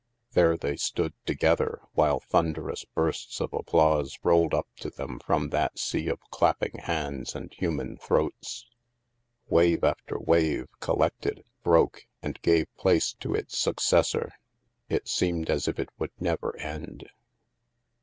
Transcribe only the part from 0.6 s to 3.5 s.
stood together while thunderous bursts